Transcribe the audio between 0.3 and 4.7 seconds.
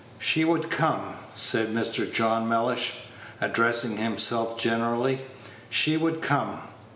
would come," said Mr. John Mellish, addressing himself